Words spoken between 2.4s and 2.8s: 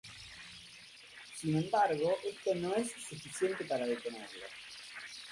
no